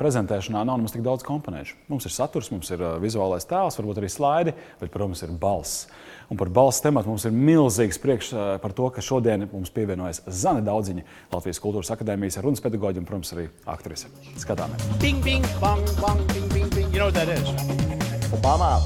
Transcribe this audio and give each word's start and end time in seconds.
prezentēšanā 0.00 0.62
nav 0.64 0.78
nemaz 0.80 0.94
tik 0.94 1.04
daudz 1.04 1.24
komponentu. 1.26 1.76
Mums 1.92 2.06
ir 2.08 2.14
saturs, 2.14 2.48
mums 2.52 2.70
ir 2.72 2.82
vizuālais 3.02 3.46
tēls, 3.48 3.76
varbūt 3.78 4.00
arī 4.00 4.08
slaidi, 4.10 4.54
bet, 4.80 4.92
protams, 4.92 5.22
ir 5.26 5.34
balss. 5.40 5.84
Un 6.30 6.38
par 6.40 6.50
balss 6.54 6.82
tematu 6.82 7.10
mums 7.10 7.26
ir 7.28 7.34
milzīgs 7.34 8.00
prieks 8.00 8.32
par 8.62 8.74
to, 8.76 8.88
ka 8.94 9.04
šodien 9.04 9.48
mums 9.50 9.72
pievienojas 9.74 10.22
Zana 10.26 10.62
Daudziņa, 10.64 11.04
Latvijas 11.34 11.60
Kultūras 11.62 11.92
Akadēmijas 11.92 12.40
runas 12.44 12.64
pedagoģa 12.64 13.02
un, 13.02 13.08
protams, 13.08 13.34
arī 13.36 13.48
aktrise. 13.68 14.08
Skatāmies! 14.40 14.88
Bing, 15.02 15.20
bing, 15.26 15.46
bang, 15.60 15.84
bang, 16.00 16.24
bing, 16.32 16.48
bing, 16.54 16.74
bing. 16.74 16.90
You 16.94 17.02
know 17.02 17.10
what 17.10 17.18
that 17.20 17.28
is? 17.28 18.30
Obama. 18.32 18.78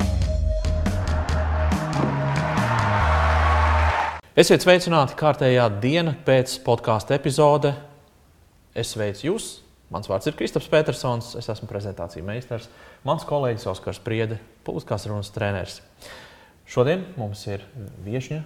Esiet 4.34 4.64
sveicināti 4.64 5.14
kārtējā 5.14 5.68
diena 5.78 6.16
pēc 6.26 6.56
podkāstu 6.66 7.14
epizode. 7.14 7.70
Es 8.74 8.96
sveicu 8.96 9.28
jūs. 9.28 9.63
Mans 9.94 10.08
vārds 10.10 10.26
ir 10.26 10.34
Kristaps 10.34 10.66
Petersons. 10.70 11.30
Es 11.38 11.46
esmu 11.52 11.68
prezentāciju 11.70 12.26
meistars. 12.26 12.66
Mans 13.06 13.22
kolēģis 13.28 13.68
Oskars 13.70 14.00
Priede, 14.02 14.40
publiskās 14.66 15.06
runas 15.06 15.30
treneris. 15.30 15.78
Šodien 16.66 17.04
mums 17.20 17.44
ir 17.46 17.62
viesņa, 18.02 18.40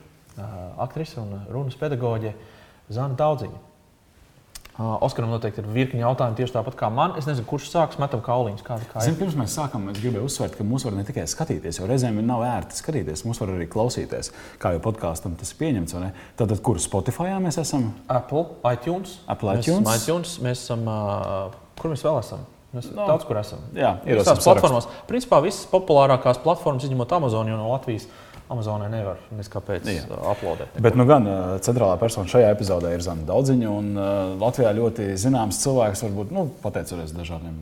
aktrise 0.84 1.22
un 1.22 1.38
runas 1.48 1.78
pedagoģe 1.80 2.34
Zana 2.92 3.16
Daudziņa. 3.16 3.67
Oskaram 4.78 5.32
noteikti 5.32 5.58
ir 5.58 5.70
virkni 5.74 6.04
jautājumu 6.04 6.38
tieši 6.38 6.54
tāpat 6.54 6.76
kā 6.78 6.86
man. 6.94 7.16
Es 7.18 7.26
nezinu, 7.26 7.42
kurš 7.50 7.66
sāks 7.72 7.98
metam 7.98 8.20
kauliņus. 8.22 8.62
Kā, 8.62 8.76
kā 8.92 9.02
Zin, 9.02 9.16
pirms 9.18 9.34
mēs 9.38 9.56
sākam, 9.58 9.88
es 9.90 9.98
gribēju 9.98 10.28
uzsvērt, 10.28 10.54
ka 10.54 10.66
mūs 10.66 10.84
var 10.86 10.94
ne 10.94 11.02
tikai 11.08 11.24
skatīties, 11.26 11.80
jo 11.80 11.88
reizēm 11.90 12.20
nav 12.22 12.44
ērti 12.46 12.78
skatīties, 12.78 13.24
mūs 13.26 13.42
var 13.42 13.56
arī 13.56 13.66
klausīties. 13.70 14.30
Kā 14.62 14.76
jau 14.76 14.82
podkāstam 14.84 15.34
tas 15.40 15.50
ir 15.50 15.58
pieņemts. 15.64 15.96
Tad, 16.38 16.54
kur 16.62 16.78
Spotify 16.82 17.34
mēs 17.42 17.58
esam? 17.58 17.90
Apple, 18.06 18.44
iTunes. 18.70 19.18
Apple 19.26 19.58
iTunes. 19.58 19.82
Mēs, 19.82 20.06
iTunes, 20.06 20.36
mēs 20.46 20.62
esam, 20.62 20.86
uh, 20.86 21.58
kur 21.82 21.90
mēs 21.96 22.06
vēl 22.06 22.22
esam? 22.22 22.46
Mēs 22.76 22.90
no. 22.92 23.02
daudz 23.08 23.24
kur 23.24 23.38
esam. 23.40 23.66
Jā, 23.74 23.94
ir 24.06 24.22
tās 24.22 24.44
platformās. 24.44 24.86
Principā 25.08 25.40
visas 25.42 25.66
populārākās 25.70 26.38
platformas, 26.44 26.84
izņemot 26.84 27.14
Amazon, 27.16 27.48
jo 27.48 27.56
no 27.56 27.70
Latvijas 27.72 28.06
Amazonē 28.48 28.88
nevar 28.92 29.18
neskāpēc 29.36 29.88
uploadēt. 30.08 30.78
Bet 30.80 30.96
nu, 30.96 31.04
gan 31.08 31.26
centrālā 31.64 31.98
persona 32.00 32.30
šajā 32.30 32.52
epizodē 32.54 32.94
ir 32.96 33.04
Zana 33.04 33.26
Daudziņa. 33.28 33.72
Un, 33.72 33.90
uh, 33.96 34.12
Latvijā 34.40 34.72
ļoti 34.78 35.10
zināms 35.20 35.60
cilvēks, 35.64 36.04
varbūt 36.06 36.32
nu, 36.32 36.46
pateicoties 36.62 37.12
dažādiem 37.16 37.58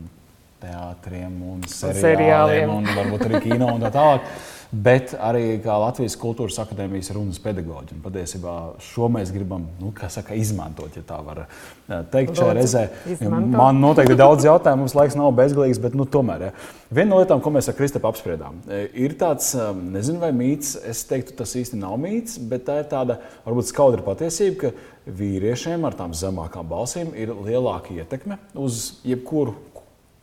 teātriem 0.62 1.41
un 1.53 1.65
seriāliem, 1.69 2.05
seriāliem. 2.05 2.70
un 2.73 2.87
varbūt 2.97 3.27
arī 3.27 3.43
kino 3.45 3.73
un 3.75 3.83
tā 3.84 3.91
tālāk 3.95 4.31
bet 4.72 5.14
arī 5.14 5.59
kā 5.62 5.77
Latvijas 5.81 6.17
Kultūras 6.20 6.59
Akadēmijas 6.62 7.12
runas 7.14 7.39
pedagoģi. 7.42 7.97
Un 7.97 8.03
patiesībā 8.05 8.55
šo 8.83 9.09
mēs 9.12 9.33
gribam 9.34 9.67
nu, 9.81 9.92
saka, 10.12 10.36
izmantot, 10.39 10.97
ja 10.98 11.05
tā 11.06 11.19
var 11.25 11.45
eh, 11.45 12.03
teikt, 12.12 12.34
šajā 12.39 12.56
reizē. 12.59 12.84
Man 13.22 13.81
noteikti 13.83 14.17
ir 14.17 14.20
daudz 14.20 14.47
jautājumu, 14.47 14.84
mums 14.84 14.97
laiks 14.98 15.19
nav 15.19 15.33
bezgalīgs, 15.39 15.81
bet 15.83 15.97
nu, 15.98 16.09
tomēr. 16.11 16.48
Ja. 16.48 16.50
Viena 16.91 17.12
no 17.12 17.20
lietām, 17.22 17.42
ko 17.42 17.53
mēs 17.55 17.70
ar 17.70 17.78
Kristapu 17.78 18.11
apspriedām, 18.11 18.59
eh, 18.70 18.89
ir 19.06 19.17
tāds, 19.20 19.53
eh, 19.55 19.70
nezinu, 19.97 20.22
vai 20.22 20.33
mīts, 20.37 20.75
es 20.83 21.05
teiktu, 21.09 21.37
tas 21.39 21.55
īsti 21.59 21.78
nav 21.81 21.98
mīts, 22.03 22.41
bet 22.41 22.67
tā 22.67 22.81
ir 22.83 22.91
tāda 22.91 23.20
varbūt 23.47 23.70
skaudra 23.70 24.05
patiesība, 24.06 24.59
ka 24.67 24.75
vīriešiem 25.06 25.87
ar 25.87 25.94
tām 25.94 26.17
zemākām 26.17 26.67
balsīm 26.67 27.14
ir 27.14 27.31
lielāka 27.34 27.94
ietekme 27.94 28.41
uz 28.59 29.00
jebkuru 29.06 29.55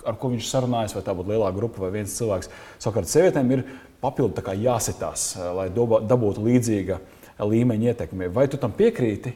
ar 0.08 0.18
ko 0.20 0.32
viņš 0.34 0.50
sarunājas, 0.50 0.96
vai 0.96 1.04
tā 1.06 1.16
būtu 1.16 1.32
lielāka 1.34 1.56
grupa 1.58 1.84
vai 1.86 1.94
viens 1.98 2.16
cilvēks. 2.18 2.50
Savukārt, 2.84 3.08
sievietēm 3.08 3.52
ir 3.56 3.64
papildu 4.04 4.44
jāsitās, 4.60 5.34
eh, 5.38 5.50
lai 5.56 5.70
dabūtu 5.72 6.44
līdzīga 6.44 7.00
līmeņa 7.40 7.94
ietekmi. 7.94 8.30
Vai 8.34 8.48
tu 8.48 8.58
tam 8.58 8.72
piekrīti? 8.72 9.34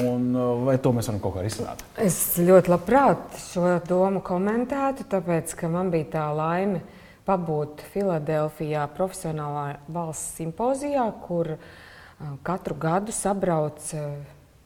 Un 0.00 0.34
eh, 0.34 0.64
vai 0.66 0.76
to 0.78 0.92
mēs 0.92 1.10
varam 1.10 1.22
kaut 1.22 1.36
kā 1.36 1.44
risināt? 1.44 1.84
Es 2.00 2.36
ļoti 2.38 2.72
labprāt 2.72 3.38
šo 3.50 3.78
domu 3.88 4.22
komentētu, 4.24 5.06
tāpēc 5.10 5.56
ka 5.58 5.70
man 5.70 5.90
bija 5.94 6.10
tā 6.18 6.28
laime 6.34 6.82
pabūt 7.24 7.84
Filadelfijā 7.92 8.86
profesionālā 8.96 9.78
balss 9.88 10.34
simpozijā, 10.38 11.06
kur 11.26 11.54
eh, 11.56 11.58
katru 12.46 12.78
gadu 12.80 13.14
sabrauc 13.14 13.92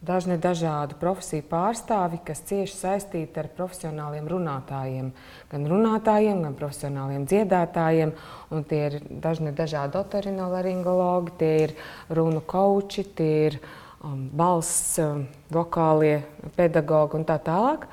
dažni 0.00 0.38
dažādu 0.38 0.94
profesiju 1.00 1.42
pārstāvi, 1.50 2.20
kas 2.24 2.42
cieši 2.46 2.74
saistīti 2.76 3.40
ar 3.40 3.48
profesionāliem 3.54 4.28
runātājiem. 4.30 5.10
Gan 5.50 5.66
runātājiem, 5.70 6.44
gan 6.46 6.54
profesionāliem 6.58 7.26
dziedātājiem. 7.28 8.14
Un 8.54 8.64
tie 8.68 8.84
ir 8.86 8.98
dažni 9.10 9.52
dažādi 9.56 9.98
otorinolaringologi, 9.98 11.34
tie 11.40 11.52
ir 11.66 11.74
runu 12.14 12.42
koči, 12.46 13.04
tie 13.18 13.32
ir 13.48 13.58
um, 13.58 14.28
balss, 14.30 14.94
um, 15.02 15.26
vokālie 15.50 16.22
pedagogi 16.56 17.18
un 17.18 17.26
tā 17.26 17.40
tālāk. 17.42 17.88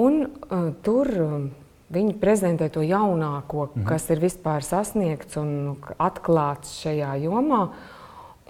Un 0.00 0.24
uh, 0.24 0.72
tur 0.84 1.12
um, 1.20 1.46
viņi 1.92 2.16
prezentē 2.22 2.70
to 2.72 2.80
jaunāko, 2.86 3.68
mhm. 3.68 3.84
kas 3.88 4.08
ir 4.14 4.24
vispār 4.24 4.64
sasniegts 4.64 5.36
un 5.40 5.76
atklāts 6.00 6.80
šajā 6.80 7.14
jomā. 7.26 7.62
Uh, 7.68 7.94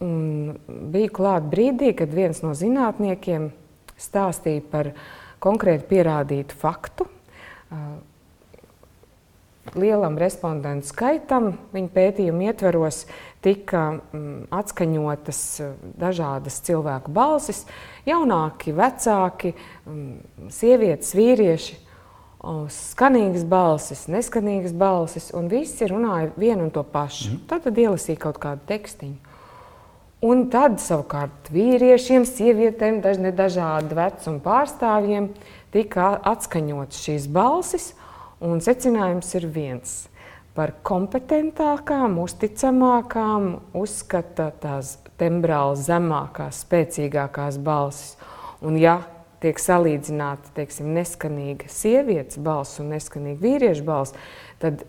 Un 0.04 0.58
bija 0.92 1.10
klāt 1.10 1.48
brīdī, 1.50 1.90
kad 1.98 2.12
viens 2.14 2.42
no 2.44 2.52
zinātniekiem 2.54 3.48
stāstīja 3.98 4.62
par 4.70 4.92
konkrēti 5.42 5.88
pierādītu 5.90 6.58
faktu. 6.58 7.08
Lielam 9.74 10.14
respondentu 10.16 10.88
skaitam 10.88 11.50
viņa 11.74 11.90
pētījuma 11.92 12.46
ietveros 12.48 13.02
tika 13.44 13.82
mm, 13.98 14.46
atskaņotas 14.54 15.42
dažādas 16.00 16.56
cilvēku 16.64 17.12
balsis, 17.12 17.64
jaunāki, 18.08 18.72
vecāki, 18.72 19.52
mm, 19.84 20.48
sievietes, 20.54 21.12
vīrieši, 21.18 21.76
skanīgas 22.72 23.44
balsis, 23.50 24.06
neskanīgas 24.08 24.72
balsis, 24.78 25.30
un 25.36 25.50
visi 25.50 25.88
runāja 25.90 26.32
vienu 26.38 26.68
un 26.68 26.72
to 26.74 26.84
pašu. 26.86 27.34
Mm. 27.34 27.46
Tad, 27.50 27.66
tad 27.66 27.80
ielasīja 27.82 28.22
kaut 28.28 28.40
kādu 28.42 28.64
tekstiņu. 28.70 29.27
Un 30.18 30.48
tad 30.50 30.80
savukārt 30.82 31.46
vīriešiem, 31.54 32.24
sievietēm, 32.26 32.96
dažne 33.04 33.30
dažādu 33.30 33.94
vecumu 33.94 34.40
pārstāvjiem 34.42 35.28
tika 35.70 36.08
atskaņotas 36.26 37.04
šīs 37.04 37.28
balsis, 37.30 37.92
un 38.42 38.58
secinājums 38.58 39.30
ir 39.38 39.46
viens. 39.54 39.92
Par 40.58 40.72
kompetentākām, 40.82 42.18
uzticamākām 42.18 43.46
uzskata 43.78 44.48
tās 44.58 44.96
tembrāli 45.22 45.78
zemākās, 45.86 46.64
spēcīgākās 46.66 47.60
balsis. 47.62 48.16
Un 48.58 48.74
ja 48.74 48.98
tiek 49.38 49.62
salīdzināta 49.62 50.50
teiksim, 50.58 50.90
neskanīga 50.98 51.70
sievietes 51.70 52.42
balss 52.42 52.82
un 52.82 52.90
neskanīga 52.96 53.44
vīriešu 53.44 53.86
balss, 53.86 54.18
tad 54.58 54.82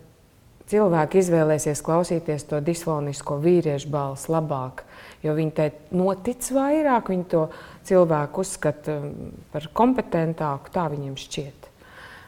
cilvēki 0.69 1.23
izvēlēsies 1.23 1.81
klausīties 1.85 2.47
to 2.49 2.61
disfonisko 2.63 3.39
vīriešu 3.43 3.89
balsi 3.93 4.31
labāk 4.31 4.85
jo 5.23 5.35
viņi 5.35 5.53
tai 5.55 5.69
notic 5.95 6.49
vairāk, 6.55 7.11
viņi 7.11 7.27
to 7.31 7.45
cilvēku 7.89 8.43
uzskata 8.45 8.99
um, 8.99 9.13
par 9.53 9.69
kompetentāku, 9.75 10.73
tā 10.73 10.87
viņiem 10.91 11.15
šķiet. 11.19 11.69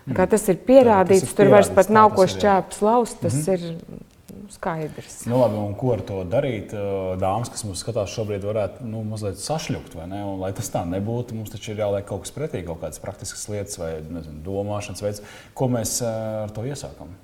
Mm. 0.07 0.15
Kā 0.17 0.27
tas 0.29 0.47
ir 0.49 0.61
pierādīts, 0.65 1.27
tas 1.27 1.35
ir 1.35 1.37
tur 1.37 1.51
vairs 1.53 1.69
pat 1.73 1.91
nav 1.93 2.15
ko 2.15 2.25
šķēpes 2.29 2.81
laust, 2.85 3.21
tas 3.21 3.35
mm 3.35 3.41
-hmm. 3.41 3.53
ir 3.53 4.47
skaidrs. 4.51 5.25
Nu, 5.29 5.37
labi, 5.39 5.55
un 5.61 5.75
ko 5.75 5.93
ar 5.93 6.01
to 6.01 6.23
darīt? 6.27 6.73
Dāmas, 7.21 7.51
kas 7.53 7.63
mums 7.63 7.79
skatās 7.79 8.11
šobrīd, 8.11 8.43
varētu 8.43 8.83
nu, 8.83 9.03
mazliet 9.03 9.37
sašļukt, 9.39 9.95
vai 9.95 10.07
ne? 10.07 10.23
Un, 10.25 10.39
lai 10.39 10.51
tas 10.53 10.71
tā 10.71 10.83
nebūtu, 10.85 11.35
mums 11.35 11.53
taču 11.53 11.71
ir 11.71 11.77
jāliek 11.85 12.05
kaut 12.05 12.25
kas 12.25 12.31
pretī, 12.31 12.65
kaut 12.65 12.81
kādas 12.81 12.99
praktiskas 12.99 13.47
lietas 13.47 13.77
vai 13.77 14.01
nezinu, 14.09 14.43
domāšanas 14.43 15.01
veids. 15.01 15.21
Ko 15.53 15.67
mēs 15.67 16.01
ar 16.01 16.49
to 16.49 16.65
iesākam? 16.65 17.15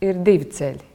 Ir 0.00 0.22
divi 0.24 0.48
ceļi. 0.48 0.86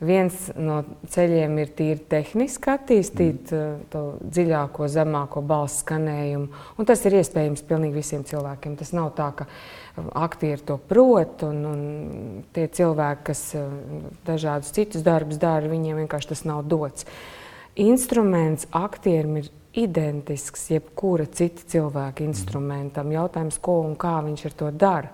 Viens 0.00 0.46
no 0.56 0.78
ceļiem 1.12 1.58
ir 1.60 1.72
tīri 1.76 2.00
tehniski 2.08 2.70
attīstīt 2.72 3.50
mm. 3.52 3.80
to 3.92 4.00
dziļāko, 4.24 4.86
zemāko 4.88 5.42
balss 5.44 5.82
skanējumu. 5.82 6.48
Un 6.80 6.88
tas 6.88 7.04
ir 7.04 7.18
iespējams 7.18 7.66
pilnīgi 7.68 7.98
visiem 7.98 8.24
cilvēkiem. 8.24 8.78
Tas 8.80 8.94
nav 8.96 9.10
tā, 9.18 9.26
ka 9.36 9.44
uh, 9.44 10.06
aktieri 10.22 10.64
to 10.64 10.78
prot, 10.88 11.44
un, 11.44 11.60
un 11.68 11.82
tie 12.56 12.64
cilvēki, 12.80 13.26
kas 13.28 13.44
uh, 13.60 13.68
dažādus 14.24 14.72
citus 14.76 15.04
darbus 15.04 15.40
dara, 15.42 15.68
viņiem 15.68 16.00
vienkārši 16.00 16.32
tas 16.32 16.46
nav 16.48 16.64
dots. 16.64 17.04
Instruments 17.80 18.70
aktierim 18.72 19.36
ir 19.42 19.52
identisks 19.76 20.70
jebkura 20.72 21.28
cita 21.28 21.68
cilvēka 21.76 22.24
instrumentam. 22.24 23.12
Jautājums, 23.12 23.60
ko 23.60 23.82
un 23.84 24.00
kā 24.00 24.16
viņš 24.24 24.48
ar 24.48 24.58
to 24.64 24.72
dara. 24.72 25.12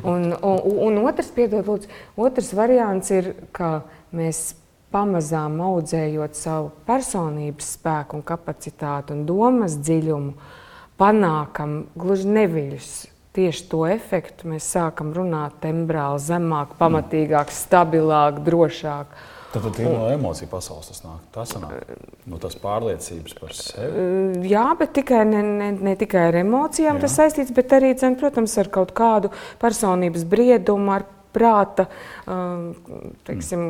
Un, 0.00 0.32
un, 0.32 0.58
un 0.88 0.98
otrs, 1.04 1.28
piedod, 1.36 1.66
lūdzu, 1.68 1.90
otrs 2.16 2.52
variants 2.56 3.12
ir, 3.12 3.34
ka 3.52 3.82
mēs 4.16 4.54
pamazām 4.92 5.60
audzējot 5.64 6.36
savu 6.36 6.70
personības 6.88 7.74
spēku 7.76 8.18
un 8.18 8.24
kapacitāti 8.26 9.14
un 9.16 9.24
domas 9.28 9.78
dziļumu, 9.80 10.34
panākam 11.00 11.82
gluži 11.98 12.28
neviļus. 12.32 12.90
Tieši 13.32 13.68
to 13.72 13.86
efektu 13.88 14.50
mēs 14.52 14.66
sākam 14.74 15.14
runāt 15.16 15.56
tembrāli, 15.62 16.20
zemāk, 16.20 16.74
pamatīgāk, 16.80 17.52
stabilāk, 17.52 18.42
drošāk. 18.44 19.14
Tad, 19.52 19.62
tad 19.66 19.80
ir 19.82 19.88
no 19.92 20.06
emociju 20.08 20.48
pasaules 20.48 20.88
tas 20.88 21.02
nāk. 21.04 21.22
Tas 21.34 21.54
nāk 21.60 21.96
no 22.30 22.38
tās 22.40 22.56
pārliecības 22.62 23.36
par 23.40 23.52
sevi. 23.56 24.46
Jā, 24.48 24.66
bet 24.80 24.94
tikai 24.96 25.24
ne, 25.28 25.42
ne, 25.44 25.72
ne 25.76 25.96
tikai 26.00 26.28
ar 26.30 26.38
emocijām 26.40 26.96
Jā. 26.96 27.04
tas 27.04 27.18
saistīts, 27.20 27.52
bet 27.56 27.74
arī, 27.76 27.92
dzen, 27.98 28.16
protams, 28.20 28.56
ar 28.62 28.70
kaut 28.72 28.94
kādu 28.96 29.32
personības 29.60 30.24
briedumu, 30.28 30.94
ar 30.96 31.04
prāta, 31.32 31.86
um, 32.28 32.72
teiksim, 33.24 33.62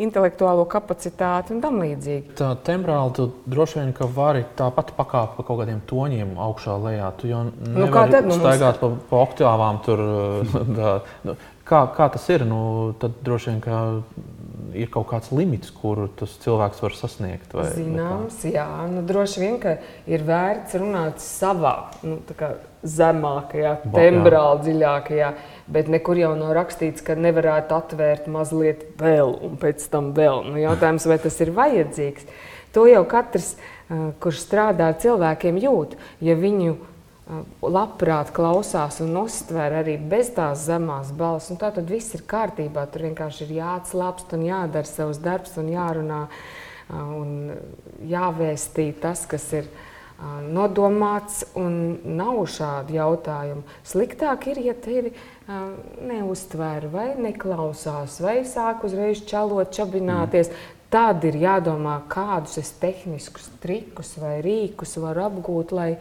intelektuālo 0.00 0.64
kapacitāti 0.70 1.52
un 1.52 1.60
tam 1.60 1.76
līdzīgi. 1.82 2.34
Tā 2.38 2.54
tembrāli 2.64 3.12
tu 3.18 3.26
droši 3.50 3.80
vien 3.82 3.92
ka 3.96 4.08
vari 4.08 4.46
tāpat 4.56 4.94
pakāpt 4.96 5.36
pa 5.36 5.44
kaut 5.44 5.60
kādiem 5.62 5.82
toņiem 5.90 6.32
augšā 6.40 6.78
lejā. 6.80 7.12
Tu 7.20 7.32
jau 7.32 7.44
Nu, 7.50 7.88
kā 7.92 8.06
tad, 8.10 8.24
nu, 8.24 8.36
mums- 8.36 8.44
staigāt 8.44 8.80
pa, 8.80 8.92
pa 9.10 9.22
oktāvām 9.26 9.82
tur. 9.84 10.04
Tā, 10.80 10.94
nu, 11.28 11.36
kā, 11.68 11.84
kā 11.96 12.08
tas 12.16 12.24
ir? 12.32 12.46
Nu, 12.48 12.60
tad 13.00 13.20
droši 13.24 13.52
vien 13.52 13.60
ka 13.64 13.82
ir 14.76 14.90
kaut 14.92 15.08
kāds 15.10 15.30
limits, 15.34 15.70
kuru 15.74 16.08
tas 16.18 16.32
cilvēks 16.42 16.82
var 16.84 16.96
sasniegt. 16.96 17.54
Vai, 17.54 17.64
vai? 17.66 17.76
Zināms, 17.76 18.40
jā, 18.48 18.66
nu, 18.90 19.04
droši 19.06 19.42
vien, 19.42 19.56
ka 19.62 19.76
ir 20.10 20.24
vērts 20.26 20.76
runāt 20.80 21.22
savā 21.24 21.74
nu, 22.06 22.18
zemākajā, 22.80 23.74
tembrāli 23.92 24.64
dziļākajā, 24.66 25.32
bet 25.72 25.90
nekur 25.92 26.20
jau 26.20 26.32
nav 26.38 26.54
rakstīts, 26.56 27.04
ka 27.04 27.18
nevarētu 27.18 27.76
atvērt 27.76 28.30
mazliet 28.32 28.86
vēl 29.00 29.34
un 29.48 29.58
pēc 29.60 29.84
tam 29.92 30.14
vēl. 30.16 30.46
Nu, 30.52 30.60
jautājums, 30.60 31.08
vai 31.10 31.20
tas 31.22 31.36
ir 31.44 31.52
vajadzīgs? 31.56 32.30
To 32.74 32.86
jau 32.86 33.02
katrs, 33.10 33.56
uh, 33.56 34.10
kurš 34.22 34.44
strādā 34.46 34.92
ar 34.92 35.00
cilvēkiem, 35.02 35.58
jūt. 35.60 35.98
Ja 36.24 36.38
viņu 36.38 36.72
uh, 36.76 36.89
labprāt 37.62 38.32
klausās 38.34 38.98
un 39.04 39.14
uztver 39.20 39.76
arī 39.82 39.98
bez 40.10 40.32
tās 40.34 40.64
zemās 40.66 41.12
balss, 41.14 41.52
un 41.52 41.60
tā 41.60 41.70
tad 41.74 41.90
viss 41.90 42.16
ir 42.18 42.26
kārtībā. 42.30 42.86
Tur 42.90 43.06
vienkārši 43.06 43.46
ir 43.46 43.60
jāatslābst 43.60 44.34
un 44.34 44.48
jādara 44.48 44.88
savs 44.88 45.22
darbs 45.22 45.54
un 45.60 45.70
jārunā 45.70 46.24
uh, 46.26 46.42
un 46.92 47.52
jāvēstī 48.08 48.90
tas, 49.00 49.24
kas 49.30 49.46
ir 49.56 49.68
nodomāts, 50.52 51.42
un 51.56 51.96
nav 52.18 52.42
šādu 52.52 52.96
jautājumu. 52.98 53.62
Sliktāk 53.88 54.50
ir, 54.52 54.60
ja 54.68 54.74
tevi 54.76 55.14
neuztver 56.04 56.90
vai 56.92 57.06
neklausās, 57.16 58.18
vai 58.20 58.40
sāk 58.48 58.84
uzreiz 58.88 59.24
čalot, 59.28 59.72
čabināties. 59.76 60.52
Tad 60.90 61.22
ir 61.22 61.38
jādomā, 61.38 62.00
kādus 62.10 62.58
es 62.58 62.72
tehniskus 62.82 63.46
trikus 63.62 64.16
vai 64.18 64.40
rīkus 64.42 64.96
varu 64.98 65.22
apgūt, 65.28 65.70
lai 65.70 65.92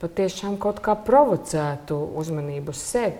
patiešām 0.00 0.56
kaut 0.60 0.80
kā 0.84 0.96
provocētu 0.96 1.98
uzmanību 2.20 2.72
uz 2.72 2.80
sevi. 2.82 3.18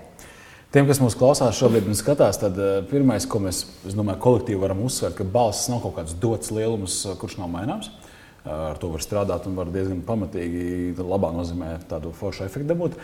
Tiem, 0.71 0.87
kas 0.87 1.00
mūs 1.03 1.17
klausās 1.19 1.59
šobrīd 1.59 1.88
un 1.91 1.97
skatās, 1.99 2.38
tad 2.38 2.55
eh, 2.62 2.77
pirmais, 2.87 3.25
ko 3.27 3.41
mēs 3.43 3.65
domāju, 3.91 4.21
kolektīvi 4.23 4.61
varam 4.62 4.85
uzsvērt, 4.87 5.17
ka 5.19 5.27
balss 5.27 5.67
nav 5.67 5.81
kaut 5.82 5.97
kāds 5.97 6.15
dots 6.23 6.53
lielums, 6.55 7.00
eh, 7.09 7.17
kurš 7.19 7.41
nav 7.41 7.50
maināms. 7.50 7.88
Eh, 7.91 8.53
Ar 8.53 8.79
to 8.79 8.93
var 8.93 9.03
strādāt 9.03 9.49
un 9.50 9.59
var 9.59 9.73
diezgan 9.75 10.05
pamatīgi, 10.06 10.94
labā 10.94 11.32
nozīmē, 11.35 11.73
tādu 11.91 12.15
foršu 12.15 12.47
efektu 12.47 12.71
dabūt. 12.71 12.94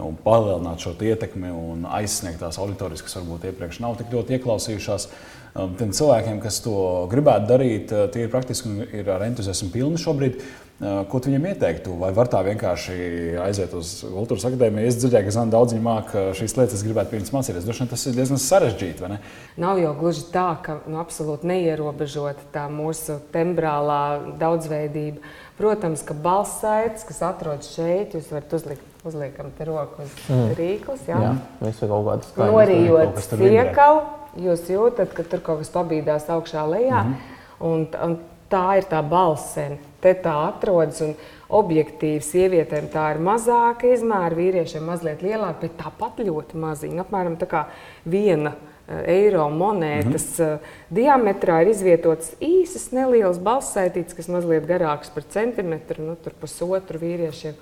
Un 0.00 0.16
palielināt 0.24 0.80
šo 0.80 0.94
ietekmi 0.96 1.52
un 1.52 1.84
aizsniegt 1.84 2.40
tās 2.40 2.56
auditorijas, 2.56 3.04
kas 3.04 3.18
varbūt 3.18 3.44
iepriekš 3.50 3.82
nav 3.84 3.98
tik 4.00 4.08
ļoti 4.14 4.38
ieklausījušās. 4.38 5.08
Um, 5.52 5.74
Tiem 5.76 5.92
cilvēkiem, 5.92 6.40
kas 6.40 6.62
to 6.64 6.72
gribētu 7.12 7.50
darīt, 7.50 7.92
tie 8.14 8.24
ir 8.24 8.32
praktiski 8.32 8.70
un 8.70 8.86
ir 8.88 9.10
ar 9.12 9.26
entuziasmu 9.26 9.68
pilni 9.74 10.00
šobrīd. 10.00 10.40
Eh, 10.82 11.04
Ko 11.06 11.20
tu 11.22 11.30
viņiem 11.30 11.44
ieteiktu? 11.52 11.94
Vai 11.94 12.08
var 12.14 12.26
tā 12.26 12.40
vienkārši 12.42 12.94
aiziet 13.44 13.70
uz 13.78 14.00
kultūras 14.02 14.42
akadēmiju? 14.48 14.88
Es 14.90 14.96
dzirdēju, 14.98 15.28
ka 15.28 15.34
Zana 15.36 15.54
daudziņi 15.54 15.82
māca 15.84 16.22
šīs 16.34 16.56
lietas, 16.58 16.74
es 16.80 16.82
gribētu 16.82 17.12
pirms 17.12 17.30
mācīties. 17.30 17.68
Droši 17.68 17.84
vien 17.84 17.90
tas 17.92 18.02
ir 18.08 18.16
diezgan 18.16 18.40
sarežģīti, 18.42 19.04
vai 19.04 19.10
ne? 19.12 19.18
Nav 19.62 19.78
jau 19.78 19.92
gluži 20.00 20.24
tā, 20.34 20.48
ka 20.64 20.80
nu, 20.90 20.96
absolūti 20.98 21.46
neierobežota 21.46 22.48
tā 22.56 22.64
mūsu 22.72 23.20
tembrālā 23.34 24.00
daudzveidība. 24.40 25.22
Protams, 25.60 26.02
ka 26.02 26.18
balss 26.18 26.58
saites, 26.64 27.06
kas 27.06 27.22
atrodas 27.28 27.70
šeit, 27.76 28.18
jūs 28.18 28.32
varat 28.34 28.58
uzlikt, 28.58 28.90
uzliekam 29.06 29.54
te 29.54 29.68
roku 29.68 30.02
uz 30.02 30.18
mm. 30.26 30.50
rīkles. 30.58 31.06
Jā. 31.06 31.22
Jā, 31.28 31.32
viss 31.62 31.86
ir 31.86 31.94
kaut 31.94 32.10
skaidrs. 32.10 32.34
kaut 32.34 32.52
Norijot 32.56 33.22
stiekalu, 33.28 34.02
jūs 34.48 34.66
jūtat, 34.74 35.14
ka 35.14 35.28
tur 35.30 35.46
kaut 35.46 35.62
kas 35.62 35.70
pabīdās 35.78 36.26
augšā 36.32 36.66
lejā. 36.74 37.06
Mm 37.06 37.14
-hmm. 37.14 37.40
un, 37.70 37.88
un 38.02 38.20
tā 38.52 38.66
ir 38.80 38.88
tā 38.90 39.00
balsene. 39.04 39.80
Te 40.02 40.12
tā 40.18 40.34
atrodas. 40.48 41.00
Un 41.04 41.14
objektīvi 41.52 42.22
sievietēm 42.24 42.88
tā 42.92 43.10
ir 43.14 43.22
mazāka 43.22 43.90
izmēra, 43.92 44.36
vīriešiem 44.38 44.86
mazliet 44.88 45.24
lielāka, 45.24 45.66
bet 45.66 45.78
tāpat 45.80 46.22
ļoti 46.24 46.60
maziņa. 46.60 47.04
Apmēram 47.04 47.36
tā 47.40 47.48
kā 47.50 47.64
viena 48.08 48.54
eh, 48.54 49.02
eiro 49.18 49.48
monētas 49.52 50.26
mm 50.38 50.44
-hmm. 50.44 50.72
diametrā 51.00 51.60
ir 51.62 51.72
izvietotas 51.74 52.32
īsas, 52.40 52.88
nelielas 52.92 53.38
balsaitītes, 53.38 54.16
kas 54.16 54.28
mazliet 54.28 54.66
garākas 54.66 55.12
par 55.14 55.28
centimetru, 55.28 56.02
nu, 56.02 56.16
tur 56.16 56.32
pusotru 56.40 56.98
vīriešiem. 56.98 57.54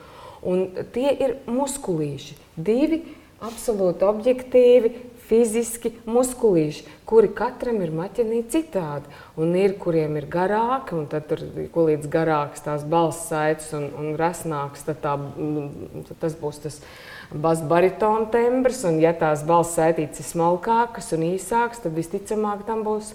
Un 0.42 0.68
tie 0.92 1.10
ir 1.12 1.36
muskulīši. 1.46 2.36
Divi 2.56 3.02
absolūti 3.40 4.04
objektīvi, 4.04 4.92
fiziski 5.30 5.92
muskulīši, 6.10 6.86
kuri 7.08 7.30
katram 7.36 7.80
ir 7.84 7.92
maķenī 7.94 8.42
citādi. 8.50 9.10
Un 9.40 9.54
ir, 9.58 9.76
kuriem 9.80 10.18
ir 10.18 10.26
garāki, 10.30 10.96
un 10.98 11.06
tad 11.10 11.28
tur 11.30 11.44
ko 11.74 11.86
līdz 11.86 12.10
garāks 12.10 12.64
tās 12.66 12.82
balss 12.82 13.28
saites 13.30 13.70
un, 13.76 13.86
un 13.98 14.16
resnāks, 14.18 14.82
tad, 14.88 14.98
tā, 15.04 15.14
mm, 15.16 16.08
tad 16.10 16.24
tas 16.26 16.34
būs 16.40 16.62
tas 16.64 16.80
bas 17.30 17.62
baritona 17.62 18.26
tembrs. 18.32 18.82
Un 18.88 18.98
ja 19.02 19.14
tās 19.16 19.46
balss 19.46 19.78
saitītes 19.78 20.24
ir 20.24 20.30
smalkākas 20.32 21.14
un 21.16 21.28
īsākas, 21.32 21.84
tad 21.84 21.94
visticamāk 21.98 22.66
tam 22.66 22.82
būs 22.86 23.14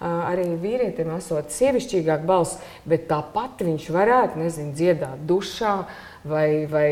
arī 0.00 0.50
vīrietim 0.60 1.08
esot 1.16 1.48
sievišķīgāk 1.54 2.26
balss, 2.28 2.60
bet 2.84 3.06
tāpat 3.08 3.62
viņš 3.64 3.86
varētu, 3.94 4.42
nezinu, 4.42 4.74
dziedāt 4.76 5.22
dušā 5.24 5.76
vai, 6.28 6.66
vai 6.68 6.88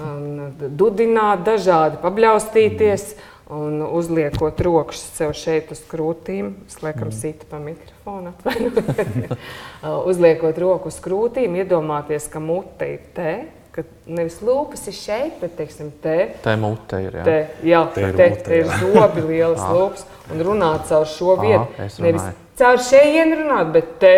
um, 0.00 0.54
dudināt 0.56 1.44
dažādi, 1.44 2.00
pabļaustīties. 2.02 3.10
Un 3.48 3.80
uzliekot 3.80 4.58
rokas 4.60 5.00
sev 5.16 5.30
šeit 5.32 5.70
uz 5.72 5.78
krūtīm, 5.88 6.50
slēdzam 6.68 7.08
sīti 7.16 7.46
pa 7.48 7.56
mikrofonu. 7.62 8.34
atvainojiet. 8.36 9.30
Uzliekot 10.10 10.58
roku 10.60 10.90
uz 10.92 10.98
krūtīm, 11.00 11.56
iedomāties, 11.62 12.26
ka 12.28 12.42
mute 12.44 12.90
ir 12.92 13.06
te, 13.16 13.32
ka 13.72 13.86
nevis 14.04 14.36
lūpas 14.44 14.84
ir 14.92 14.96
šeit, 14.98 15.38
bet 15.40 15.56
teiksim, 15.56 15.88
te. 16.04 16.16
Tā 16.44 16.58
mute 16.60 17.00
ir. 17.06 17.16
Jā. 17.22 17.24
Te, 17.24 17.38
jā, 17.70 17.80
Te 17.94 18.02
te, 18.02 18.04
ir 18.10 18.18
te, 18.18 18.28
mute, 18.34 18.44
te 18.50 18.60
ir 18.60 18.68
zobi, 18.82 19.24
lielas 19.30 19.64
lūpas, 19.78 20.04
un 20.34 20.44
runāt 20.50 20.84
caur 20.90 21.08
šo 21.08 21.32
Ā, 21.38 21.40
vietu. 21.46 21.82
es 21.86 21.98
Nevis 22.04 22.28
caur 22.60 22.84
šejienu 22.90 23.40
runāt, 23.46 23.72
bet 23.78 23.94
te 24.02 24.14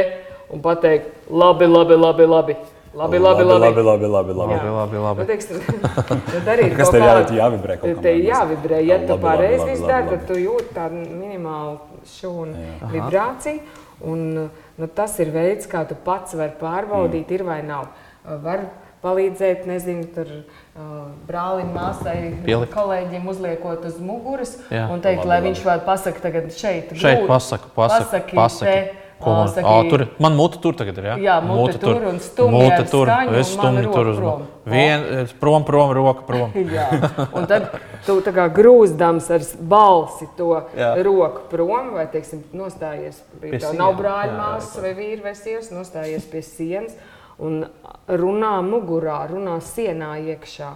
un 0.50 0.62
pateikt, 0.64 1.12
labi, 1.30 1.70
labi, 1.70 2.00
labi. 2.02 2.26
labi. 2.34 2.58
Labi, 2.94 3.18
labi, 3.22 3.44
labi. 3.44 3.60
labi, 3.60 3.82
labi, 3.82 4.06
labi, 4.06 4.32
labi. 4.34 4.54
Labi, 4.54 4.68
labi, 4.68 4.96
labi. 4.98 5.20
Nu, 5.22 5.26
teiksim, 5.26 5.60
tad 6.26 6.48
arī 6.54 6.64
Kas 6.74 6.88
kaut 6.88 6.96
tev 6.96 7.04
kāda- 7.06 7.36
jāvibrē- 7.38 7.76
kaut 7.78 7.94
kam 7.94 8.02
Te 8.02 8.14
jāvibrē. 8.18 8.80
Ja 8.82 8.96
Labi, 8.96 9.06
tu 9.06 9.12
labi, 9.14 9.22
pareizi 9.22 9.58
labi, 9.60 9.70
viss 9.70 9.80
labi, 9.80 9.92
dari, 9.92 10.06
labi. 10.06 10.16
tad 10.16 10.26
tu 10.26 10.34
jūti 10.40 10.74
tādu 10.74 11.04
minimālu 11.20 11.78
šūnu 12.16 12.54
vibrāciju. 12.90 13.60
Un, 14.10 14.50
nu, 14.80 14.86
tas 14.96 15.18
ir 15.20 15.30
veids, 15.30 15.66
kā 15.70 15.84
tu 15.86 15.94
pats 15.94 16.34
vari 16.34 16.54
pārbaudīt, 16.60 17.28
Mm. 17.28 17.34
ir 17.38 17.42
vai 17.44 17.62
nav. 17.62 17.86
Var 18.24 18.60
palīdzēt, 19.04 19.66
nezinu, 19.68 20.06
tur 20.14 20.26
brālim, 21.28 21.70
māsai, 21.74 22.34
Pielikt. 22.44 22.72
kolēģiem 22.74 23.26
uzliekot 23.28 23.84
uz 23.86 23.98
muguras 24.00 24.56
Jā. 24.70 24.88
un 24.90 25.00
teikt, 25.00 25.24
Labi, 25.24 25.28
lai 25.28 25.40
labi. 25.40 25.48
viņš 25.52 25.62
var 25.64 25.78
pasakāt 25.86 26.20
tagad 26.22 26.50
šeit. 26.52 26.90
Šeit 26.96 27.20
grūti. 27.22 27.26
pasaka, 27.28 27.68
pasaka, 27.74 28.04
Pasaki 28.04 28.36
pasaki. 28.36 28.72
te, 28.72 28.92
Ko 29.20 29.34
man, 29.36 29.48
saki- 29.52 29.66
Ā, 29.68 29.90
tur, 29.90 30.06
man 30.18 30.36
mute 30.36 30.58
tur 30.64 30.72
tagad 30.72 30.96
ir. 30.98 31.04
Jā, 31.10 31.16
Jā, 31.20 31.34
mute 31.44 31.78
tur 31.78 32.00
un 32.08 32.18
stumj 32.24 32.50
Mute 32.54 32.84
tur, 32.90 33.08
es 33.36 33.50
stumju 33.52 33.92
tur 33.92 34.08
uz 34.14 34.16
prom. 34.16 34.46
Vien, 34.64 35.04
prom, 35.40 35.64
prom, 35.68 35.92
roka 35.92 36.22
prom. 36.24 36.52
Jā, 36.76 36.86
un 37.36 37.46
tad 37.50 37.68
tu 38.06 38.16
tā 38.24 38.32
kā 38.32 38.48
grūzdams 38.48 39.28
ar 39.36 39.44
balsi 39.60 40.28
to 40.38 40.62
Jā. 40.76 40.94
Roku 41.04 41.44
prom, 41.52 41.92
vai 41.98 42.06
teiksim, 42.12 42.42
nostājies 42.56 43.20
pie 43.40 43.50
Pie 43.50 43.58
tā. 43.58 43.70
sienas. 43.70 43.78
Nav 43.82 43.96
brāļa 44.00 44.36
māsas 44.40 44.80
vai 44.80 44.94
vīra 44.96 45.22
vai 45.28 45.34
sievas, 45.36 45.68
nostājies 45.74 46.24
pie 46.30 46.40
sienas 46.42 46.96
un 47.40 47.64
runā 48.10 48.54
mugurā, 48.64 49.22
runā 49.30 49.56
sienā 49.62 50.14
iekšā. 50.32 50.70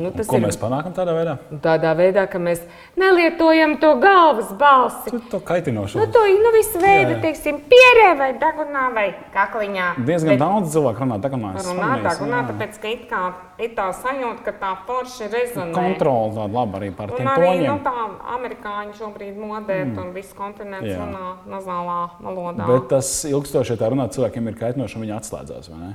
Nu, 0.00 0.10
tas 0.10 0.30
ir 0.34 0.42
mēs 0.42 0.56
panākam 0.58 0.94
tādā 0.96 1.12
veidā? 1.14 1.34
tādā 1.62 1.92
veidā, 1.98 2.24
ka 2.30 2.40
mēs 2.42 2.62
nelietojam 2.98 3.76
to 3.78 3.92
galvas 4.02 4.50
balsi. 4.58 5.12
Tu 5.12 5.20
to 5.30 5.38
kaitinošu. 5.44 6.00
Nu, 6.00 6.06
to 6.10 6.24
nu, 6.26 6.52
visu 6.56 6.80
veidu, 6.82 7.12
Jā, 7.12 7.18
jā. 7.18 7.20
teiksim, 7.26 7.60
pierē 7.70 8.08
vai 8.18 8.30
dagunā 8.40 8.86
vai 8.94 9.06
kakliņā. 9.34 9.90
Diezgan 10.08 10.34
Bet- 10.34 10.42
daudz 10.42 10.74
cilvēku 10.74 11.04
runā 11.04 11.20
mēs 11.22 11.68
Runā 11.68 11.92
tā, 12.02 12.16
runā, 12.22 12.40
tāpēc, 12.50 12.80
ka 12.82 12.88
it 12.88 13.06
kā 13.10 13.22
ir 13.58 13.70
tā 13.76 13.88
sajūta, 13.92 14.42
ka 14.44 14.52
tā 14.58 14.72
forši 14.86 15.30
rezonē. 15.30 15.74
Kontrola 15.74 16.34
tāda 16.34 16.52
laba 16.54 16.78
arī 16.80 16.90
par 16.96 17.10
Un 17.10 17.16
tiem 17.16 17.26
arī 17.28 17.66
nu, 17.66 17.78
toņiem. 17.78 17.82
tā 17.84 17.94
amerikāņi 18.34 18.98
šobrīd 18.98 19.36
modē, 19.36 19.84
mm. 19.84 19.98
un 19.98 20.12
viss 20.12 20.34
kontinents 20.34 20.88
Jā. 20.88 20.98
runā 20.98 21.36
nazālā 21.46 22.10
valodā. 22.22 22.66
Bet 22.66 22.88
tas 22.88 23.24
ilgstoši, 23.28 23.78
tā 23.78 23.90
runā, 23.90 24.08
cilvēkiem 24.10 24.48
ir 24.48 24.54
kaitinoši 24.54 24.96
un 24.96 25.02
viņi 25.06 25.16
atslēdzās. 25.20 25.70
vai 25.70 25.78
ne? 25.78 25.94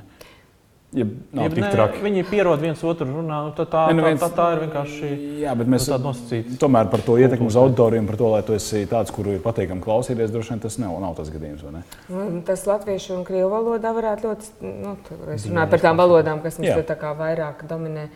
Ja 0.94 1.04
nav 1.34 1.48
Jeb 1.48 1.54
tik 1.56 1.64
traki. 1.72 1.98
Viņi 2.04 2.22
pierod 2.30 2.60
viens 2.62 2.78
otru 2.86 3.06
runā, 3.08 3.40
nu, 3.48 3.52
tad 3.56 3.66
tā, 3.72 3.80
Ne, 3.88 3.94
nu 3.98 4.02
tā, 4.04 4.06
viens- 4.12 4.22
tā, 4.22 4.28
tā 4.36 4.44
ir 4.54 4.60
vienkārši 4.68 5.08
Jā, 5.42 5.54
bet 5.58 5.66
mēs 5.66 5.88
nu, 5.90 5.98
nosacīta. 6.04 6.58
tomēr 6.62 6.90
par 6.90 7.00
to 7.02 7.16
ietekmi 7.18 7.46
uz 7.50 7.56
auditoriju, 7.58 8.06
par 8.06 8.16
to, 8.20 8.28
lai 8.30 8.42
tu 8.46 8.52
esi 8.54 8.86
tāds, 8.86 9.10
kuru 9.10 9.32
ir 9.34 9.40
patīkami 9.42 9.82
klausīties, 9.82 10.30
droši 10.30 10.50
vien 10.54 10.60
tas 10.62 10.78
nav, 10.78 10.94
nav 11.02 11.16
tas 11.16 11.30
gadījums. 11.34 11.64
vai 11.66 11.72
ne? 11.72 11.82
Nu, 12.08 12.40
Tas 12.46 12.62
latviešu 12.66 13.16
un 13.18 13.24
krievu 13.24 13.50
valodā 13.50 13.90
varētu 13.90 14.22
ļoti, 14.28 14.52
nu, 14.62 14.96
es 15.34 15.46
runāju 15.50 15.70
par 15.70 15.80
tām 15.80 15.96
valodām, 15.98 16.42
kas 16.42 16.58
mums 16.58 16.70
te 16.78 16.82
tā 16.94 16.96
kā 16.96 17.10
vairāk 17.18 17.66
dominē, 17.66 18.08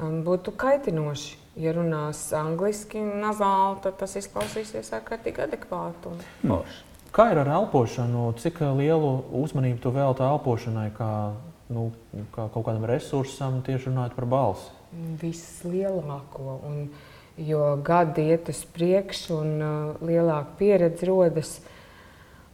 um, 0.00 0.22
būtu 0.24 0.56
kaitinoši. 0.56 1.36
Ja 1.56 1.70
runās 1.72 2.32
angliski, 2.34 2.98
nazāli, 2.98 3.76
tad 3.84 3.98
tas 4.00 4.16
izklausīsies 4.16 4.88
ārkārtīgi 4.96 5.44
adekvāti. 5.44 6.08
Un... 6.10 6.18
Forši. 6.48 6.80
Kā 7.14 7.28
ir 7.30 7.38
ar 7.38 7.46
elpošanu? 7.46 8.32
Cik 8.42 8.58
lielu 8.74 9.22
uzmanību 9.30 9.78
tu 9.78 9.92
veltīji 9.94 10.32
elpošanai, 10.34 10.88
kā, 10.96 11.10
nu, 11.72 11.90
kā 12.34 12.48
kaut 12.52 12.66
kādam 12.66 12.84
resursam, 12.88 13.62
tieši 13.64 13.90
runājot 13.90 14.16
par 14.18 14.28
balsi? 14.28 14.72
vislielāko. 15.20 16.58
Un, 16.66 16.88
jo 17.36 17.76
gadi 17.82 18.28
iet 18.30 18.48
uz 18.52 18.62
priekšu 18.74 19.38
un 19.40 19.54
uh, 19.62 20.02
lielāka 20.04 20.58
pieredze 20.58 21.08
rodas, 21.08 21.56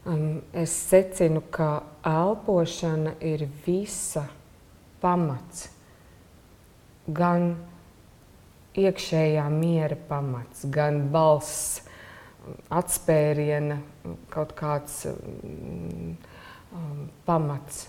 um, 0.09 0.41
es 0.57 0.73
secinu, 0.73 1.43
ka 1.53 1.83
elpošana 2.07 3.17
ir 3.21 3.47
visa 3.67 4.27
pamats. 5.03 5.69
Gan 7.11 7.55
iekšējā 8.79 9.45
miera 9.53 9.99
pamats, 10.09 10.65
gan 10.73 11.03
balss, 11.13 11.81
atspēriena 12.73 13.81
kaut 14.33 14.55
kāds 14.57 15.03
um, 15.11 16.15
um, 16.73 17.09
pamats. 17.27 17.89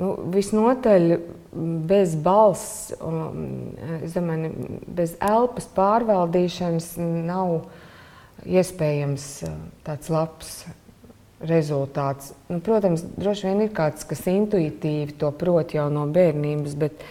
Nu, 0.00 0.14
visnotaļ 0.32 1.14
bez 1.90 2.14
balss, 2.24 2.92
um, 3.04 3.72
es 4.00 4.14
domāju, 4.16 4.78
bez 4.96 5.16
elpas 5.20 5.66
pārvaldīšanas 5.76 6.94
nav 7.00 7.66
iespējams 8.48 9.26
uh, 9.44 9.56
tāds 9.84 10.08
labs 10.12 10.54
rezultāts. 11.50 12.32
Nu, 12.48 12.60
protams, 12.64 13.02
droši 13.16 13.48
vien 13.48 13.64
ir 13.66 13.74
kāds, 13.76 14.06
kas 14.08 14.24
intuitīvi 14.30 15.18
to 15.20 15.30
prot 15.36 15.74
jau 15.76 15.88
no 15.92 16.06
bērnības, 16.12 16.76
bet, 16.80 17.04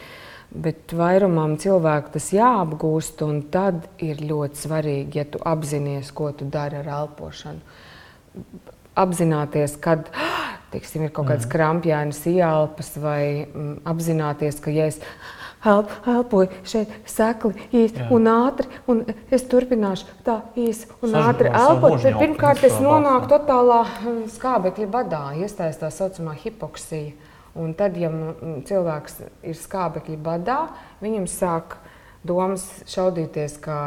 bet 0.49 0.93
vairumam 0.97 1.57
cilvēku 1.61 2.15
tas 2.15 2.31
jāapgūst, 2.33 3.21
un 3.25 3.43
tad 3.53 3.85
ir 4.05 4.21
ļoti 4.25 4.63
svarīgi, 4.63 5.21
ja 5.21 5.27
tu 5.29 5.41
apzinājies, 5.45 6.09
ko 6.15 6.31
tu 6.33 6.49
dari 6.49 6.81
ar 6.81 6.89
elpošanu. 7.03 7.77
Apzināties, 8.99 9.77
kad 9.81 10.09
teiksim, 10.73 11.05
ir 11.05 11.13
kaut 11.13 11.29
kādas 11.29 11.47
mm. 11.47 11.51
krampjainas 11.53 12.21
ielpas, 12.29 12.93
vai 13.01 13.21
mm, 13.45 13.75
apzināties, 13.89 14.59
ka 14.63 14.73
ja 14.73 14.87
es 14.89 14.99
elp, 15.65 15.91
elpoju 16.07 16.49
šeit 16.67 16.91
sekli 17.09 17.67
īsi 17.81 18.05
un 18.13 18.29
ātri, 18.31 18.69
un 18.91 19.01
es 19.31 19.45
turpināšu 19.51 20.19
tā 20.25 20.39
īsi 20.59 20.87
un 21.01 21.15
Saž- 21.15 21.31
ātri 21.31 21.51
elpot, 21.51 21.97
tad 22.03 22.19
pirmkārt 22.21 22.63
es 22.67 22.77
nonāku 22.83 23.31
totālā 23.33 23.81
mm, 23.87 24.21
skābekļa 24.35 24.87
badā, 24.93 25.23
iestājas 25.39 25.81
tā 25.81 25.91
saucamā 25.93 26.37
hipoksija. 26.39 27.17
Un 27.59 27.73
tad, 27.73 27.97
ja 27.97 28.11
mm, 28.11 28.61
cilvēks 28.69 29.23
ir 29.49 29.57
skābekļa 29.57 30.19
badā, 30.23 30.59
viņam 31.01 31.25
sāk 31.27 31.79
domas 32.23 32.67
šaudīties 32.87 33.57
kā 33.63 33.79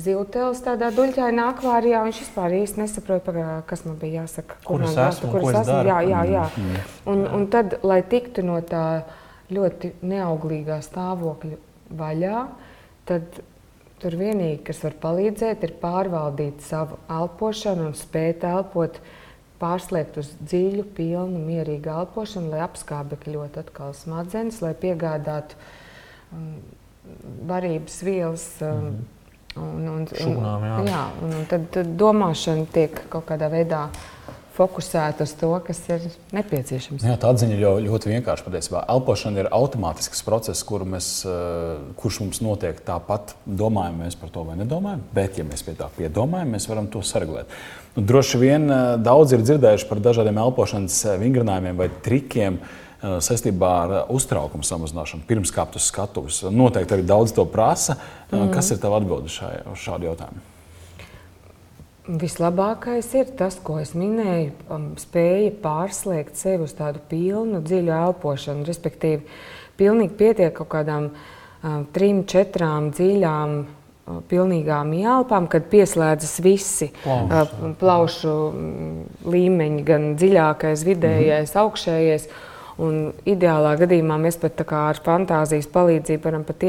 zivtelis 0.00 0.62
tādā 0.64 0.90
duļķainā 0.94 1.46
akvārijā. 1.52 2.02
Viņš 2.06 2.20
vispār 2.24 2.56
īsti 2.60 2.82
nesaprot, 2.82 3.22
pagā, 3.26 3.48
kas 3.68 3.84
man 3.86 3.98
bija 4.00 4.24
jāsaka. 4.24 4.58
Kur 4.66 4.84
jāsaka, 4.84 5.08
esmu 5.12 5.28
un 5.28 5.34
kur 5.34 5.44
ko 5.44 5.50
es 5.52 5.58
es 5.58 5.68
esmu. 5.68 5.80
Jā, 5.88 5.98
jā, 6.10 6.22
jā. 6.34 6.44
Un, 7.10 7.24
un 7.38 7.48
tad, 7.52 7.78
lai 7.86 8.00
tiktu 8.10 8.44
no 8.46 8.58
tā 8.66 8.84
ļoti 9.54 9.94
neauglīgā 10.02 10.80
stāvokļa 10.84 11.58
vaļā, 11.94 12.38
tad 13.08 13.42
tur 14.02 14.16
vienīgi, 14.20 14.62
kas 14.66 14.82
var 14.84 14.96
palīdzēt, 15.02 15.66
ir 15.66 15.76
pārvaldīt 15.80 16.64
savu 16.66 16.98
elpošanu 17.12 17.90
un 17.90 17.98
spēt 17.98 18.44
elpot, 18.48 18.98
pārslēgt 19.62 20.18
uz 20.20 20.32
dziļu, 20.42 20.88
pilnu, 20.96 21.40
mierīgu 21.46 21.92
elpošanu, 21.92 22.50
lai 22.52 22.64
apskābekļot 22.66 23.60
atkal 23.62 23.94
smadzenes, 23.96 24.58
lai 24.64 24.74
piegādātu 24.76 25.56
um, 26.34 26.56
varības 27.48 28.00
vielas. 28.04 28.48
Um, 28.64 29.04
Un, 29.60 29.86
un, 29.86 30.06
Šūnām, 30.10 30.64
jā. 30.66 30.78
jā, 30.90 31.04
un, 31.22 31.36
un 31.38 31.46
tad, 31.50 31.68
tad 31.74 31.94
domāšana 32.00 32.66
tiek 32.74 33.04
kaut 33.12 33.28
kādā 33.28 33.46
veidā 33.52 33.86
fokusēta 34.54 35.26
uz 35.26 35.32
to, 35.34 35.50
kas 35.66 35.80
ir 35.90 36.04
nepieciešams. 36.34 37.02
Jā, 37.06 37.16
tā 37.18 37.30
atziņa 37.34 37.56
jau 37.58 37.72
ļoti 37.82 38.12
vienkārša. 38.12 38.46
Patiesībā 38.46 38.84
elpošana 38.94 39.42
ir 39.42 39.48
automātisks 39.54 40.22
process, 40.26 40.62
kuru 40.66 40.86
mēs, 40.94 41.08
eh, 41.26 41.80
kurš 41.98 42.20
mums 42.22 42.42
notiek 42.44 42.78
tāpat, 42.86 43.34
domājam 43.46 43.98
mēs 44.04 44.18
par 44.20 44.30
to 44.34 44.44
vai 44.46 44.58
nedomājam. 44.60 45.02
Bet, 45.14 45.38
ja 45.38 45.46
mēs 45.46 45.66
pie 45.66 45.74
tā 45.78 45.90
piedomājam, 45.98 46.54
mēs 46.54 46.68
varam 46.70 46.86
to 46.86 47.02
saregulēt. 47.02 47.50
Nu, 47.96 48.06
droši 48.06 48.38
vien 48.42 48.70
eh, 48.70 48.96
daudz 49.02 49.34
ir 49.34 49.42
dzirdējuši 49.42 49.90
par 49.90 50.02
dažādiem 50.02 50.38
elpošanas 50.46 51.04
eh, 51.04 51.18
vingrinājumiem 51.18 51.76
vai 51.82 51.90
trikiem. 52.02 52.58
eh, 52.62 52.83
Saistībā 53.04 53.70
ar 53.82 53.92
eh, 53.92 54.02
uztraukumu 54.16 54.64
samazināšanu, 54.64 55.26
pirms 55.28 55.52
kāpt 55.52 55.76
uz 55.76 55.90
skatuves. 55.90 56.40
Noteikti 56.48 56.96
arī 56.96 57.04
daudz 57.08 57.34
to 57.36 57.44
prasa. 57.44 57.98
Mm. 58.30 58.48
Kas 58.54 58.72
ir 58.72 58.80
tavs 58.80 59.02
atbilde 59.02 59.32
šai, 59.32 59.58
uz 59.72 59.82
šādu 59.84 60.08
jautājumu? 60.08 60.44
Vislabākais 62.04 63.06
ir 63.16 63.30
tas, 63.36 63.56
ko 63.64 63.78
es 63.80 63.94
minēju, 63.96 64.50
um, 64.72 64.90
spēja 65.00 65.54
pārslēgt 65.62 66.36
sevi 66.36 66.66
uz 66.66 66.74
tādu 66.76 67.00
pilnu, 67.08 67.62
dziļu 67.64 67.94
elpošanu. 67.96 68.66
Respektīvi, 68.68 69.22
pilnīgi 69.80 70.12
pietiek 70.18 70.52
kaut 70.56 70.68
kādām 70.74 71.06
um, 71.14 71.86
trim, 71.96 72.22
četrām 72.28 72.90
dziļām, 72.92 73.54
uh, 73.64 74.18
pilnīgām 74.28 74.92
ielpām, 74.96 75.48
kad 75.48 75.70
pieslēdzas 75.72 76.34
visi 76.44 76.90
uh, 76.92 77.48
plaušu 77.80 78.34
mm, 78.50 79.06
līmeņi, 79.32 79.86
gan 79.88 80.10
dziļākais, 80.20 80.84
vidējais, 80.88 81.56
augšējais. 81.64 82.28
Un 82.82 83.12
ideālā 83.28 83.76
gadījumā 83.78 84.16
mēs 84.18 84.38
pat 84.42 84.64
ar 84.66 84.98
fantāzijas 85.04 85.68
palīdzību 85.70 86.24
varam 86.26 86.44
pat 86.44 86.64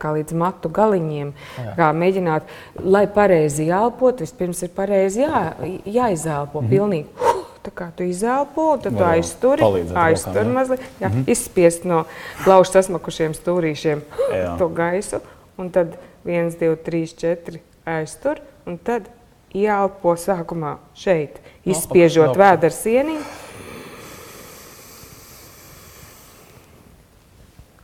kā 0.00 0.14
līdz 0.16 0.36
matu 0.40 0.70
galiņiem. 0.72 1.34
Kā 1.76 1.90
mēģināt, 1.92 2.48
lai 2.80 3.04
pareizi 3.12 3.68
elpot, 3.68 4.22
vispirms 4.24 4.62
ir 4.64 4.72
pareizi 4.76 5.26
jā, 5.26 5.52
jāizelpo. 5.84 6.60
Mm 6.60 6.66
-hmm. 6.66 6.70
Pilnīgi. 6.70 7.08
Tā 7.60 7.70
kā 7.76 7.90
tu 7.96 8.02
izelpo, 8.08 8.78
tad 8.80 8.96
tu 8.96 9.04
aizturi, 9.04 9.60
palīdzēt 9.60 9.96
aiztur 9.96 10.34
rokām, 10.34 10.46
jā. 10.48 10.54
mazliet, 10.54 10.80
jā, 11.00 11.08
mm 11.08 11.14
-hmm. 11.14 11.30
izspiest 11.30 11.84
no 11.84 12.04
plaušu 12.44 12.72
sasmakušiem 12.72 13.34
stūrīšiem 13.34 14.00
Jā. 14.32 14.58
to 14.58 14.68
gaisu. 14.68 15.20
Un 15.58 15.70
tad 15.70 15.98
viens, 16.24 16.56
divi, 16.56 16.76
trīs, 16.76 17.12
četri 17.16 17.60
aiztur. 17.84 18.40
Un 18.66 18.78
tad 18.78 19.02
ielpo 19.54 20.16
sākumā 20.16 20.76
šeit, 20.94 21.40
izspiežot 21.64 22.30
apakšā. 22.30 22.38
vēdera 22.38 22.72
sieniņu. 22.72 23.49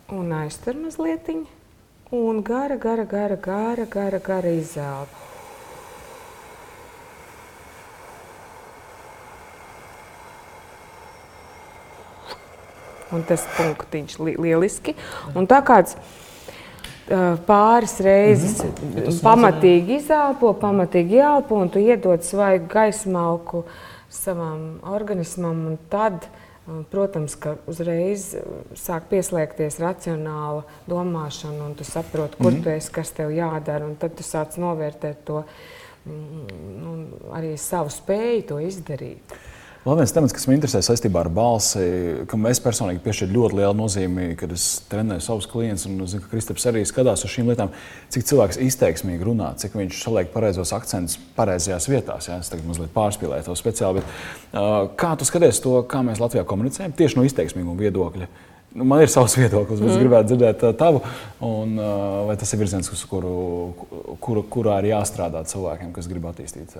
Un 0.08 0.32
aiztur 0.32 0.76
mazliet. 0.78 1.26
Un 2.10 2.42
gara, 2.42 2.76
gara, 2.76 3.04
gara, 3.04 3.36
gara, 3.36 3.84
gara, 3.84 4.18
gara 4.18 4.52
izelpa. 4.54 5.24
Un 13.10 13.26
tas 13.26 13.42
punktiņš 13.56 14.16
li 14.22 14.36
lieliski. 14.38 14.94
Un 15.34 15.50
tā 15.50 15.58
kāds 15.66 15.96
uh, 15.98 17.34
pāris 17.46 17.98
reizes 17.98 18.62
mm 18.62 18.70
-hmm. 18.70 19.20
pamatīgi 19.26 19.98
izelpo, 19.98 20.52
pamatīgi 20.52 21.18
ielpo, 21.18 21.54
un 21.54 21.68
tu 21.68 21.78
iedod 21.78 22.22
svaigu 22.22 22.66
gaismalku 22.66 23.64
savam 24.08 24.80
organismam. 24.82 25.66
un 25.66 25.78
Tad, 25.88 26.14
uh, 26.14 26.45
protams, 26.90 27.36
ka 27.38 27.56
uzreiz 27.70 28.32
uh, 28.34 28.60
sāk 28.78 29.08
pieslēgties 29.10 29.78
racionāla 29.82 30.64
domāšana, 30.90 31.68
un 31.68 31.74
tu 31.78 31.86
saproti, 31.86 32.38
kur 32.40 32.52
mm 32.52 32.64
tu 32.64 32.72
esi, 32.74 32.92
kas 32.94 33.12
tev 33.16 33.34
jādara. 33.34 33.86
un 33.86 33.96
Tad 34.00 34.16
tu 34.18 34.26
sāc 34.26 34.58
novērtēt 34.60 35.22
to 35.28 35.42
mm, 36.06 37.30
arī 37.36 37.54
savu 37.60 37.92
spēju 37.92 38.46
to 38.50 38.62
izdarīt. 38.66 39.36
Vēl 39.86 40.00
viens 40.00 40.10
temats, 40.10 40.32
kas 40.34 40.48
man 40.48 40.56
interesē 40.56 40.80
saistībā 40.82 41.20
ar 41.22 41.28
balsi, 41.30 41.82
kam 42.26 42.48
es 42.50 42.58
personīgi 42.58 42.98
piešķiru 43.04 43.36
ļoti 43.36 43.58
lielu 43.60 43.74
nozīmi, 43.78 44.24
kad 44.34 44.50
es 44.50 44.64
trenēju 44.90 45.22
savus 45.22 45.46
klientus. 45.46 45.84
Un 45.86 46.00
es 46.02 46.10
zinu, 46.10 46.24
ka 46.24 46.30
Kristaps 46.32 46.64
arī 46.66 46.80
skatās 46.90 47.20
uz 47.22 47.30
šīm 47.30 47.52
lietām, 47.52 47.70
cik 48.10 48.26
cilvēks 48.26 48.58
izteiksmīgi 48.66 49.28
runā, 49.28 49.52
cik 49.62 49.76
viņš 49.78 50.00
saliek 50.02 50.32
pareizos 50.32 50.72
akcentus 50.74 51.20
pareizajās 51.36 51.86
vietās. 51.86 52.26
Jā. 52.26 52.40
Es 52.42 52.50
tagad 52.50 52.66
mazliet 52.66 52.90
pārspīlēju 52.96 53.46
to 53.46 53.54
speciāli. 53.60 54.02
Bet, 54.02 54.16
uh, 54.58 54.88
kā 54.98 55.12
tu 55.20 55.28
skaties 55.28 55.62
to, 55.62 55.76
kā 55.86 56.02
mēs 56.08 56.18
Latvijā 56.24 56.42
komunicējam 56.50 56.96
tieši 56.98 57.20
no 57.20 57.28
izteiksmīguma 57.30 57.78
viedokļa? 57.84 58.28
Nu, 58.74 58.88
man 58.90 59.04
ir 59.04 59.14
savs 59.14 59.38
viedoklis, 59.44 59.84
bet 59.84 59.92
es 59.92 60.02
gribētu 60.02 60.32
dzirdēt 60.32 60.66
tavu. 60.82 61.04
Un, 61.46 61.78
vai 62.26 62.34
tas 62.42 62.50
ir 62.50 62.64
virziens, 62.64 62.90
uz 62.90 63.06
kuru, 63.06 63.36
kuru, 64.18 64.42
kurā 64.50 64.82
ir 64.82 64.90
jāstrādā 64.96 65.46
cilvēkiem, 65.46 65.94
kas 65.94 66.10
grib 66.10 66.26
attīstīt 66.32 66.74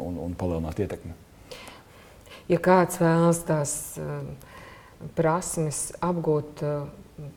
un, 0.00 0.16
un 0.24 0.32
palielināt 0.40 0.80
ietekmi? 0.86 1.12
Ja 2.50 2.60
kāds 2.60 3.00
vēlas 3.00 3.40
tās 3.48 3.74
um, 4.00 4.34
prasmes 5.16 5.88
apgūt 6.04 6.64
uh, 6.64 6.86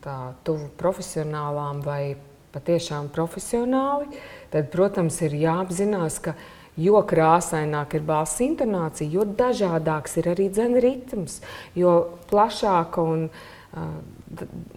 tā 0.04 0.18
tuvu 0.48 0.70
profesionālām 0.80 1.82
vai 1.86 2.18
patiešām 2.56 3.12
profesionāli, 3.14 4.10
tad, 4.52 4.72
protams, 4.74 5.20
ir 5.28 5.36
jāapzinās, 5.38 6.20
ka 6.24 6.34
jo 6.78 7.00
krāsaināk 7.08 7.98
ir 7.98 8.06
balss 8.08 8.42
intonācija, 8.44 9.10
jo 9.10 9.26
dažādāks 9.38 10.20
ir 10.22 10.32
arī 10.34 10.50
dzene 10.54 10.82
ritms, 10.84 11.40
jo 11.78 11.94
plašāka 12.30 13.04
un 13.04 13.28
uh, 13.28 13.90